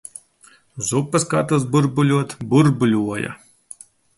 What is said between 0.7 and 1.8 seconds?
Zupas katls